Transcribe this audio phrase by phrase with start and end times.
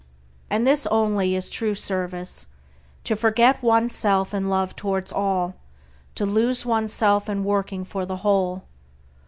[0.49, 2.47] And this only is true service
[3.03, 5.57] to forget oneself in love towards all,
[6.15, 8.63] to lose oneself in working for the whole.